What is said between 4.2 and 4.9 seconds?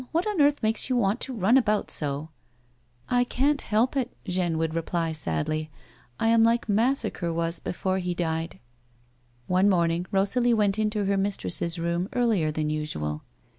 Jeanne would